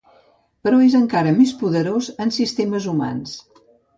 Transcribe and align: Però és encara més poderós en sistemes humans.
Però 0.67 0.79
és 0.85 0.95
encara 0.99 1.33
més 1.41 1.51
poderós 1.59 2.09
en 2.25 2.35
sistemes 2.39 2.87
humans. 2.95 3.37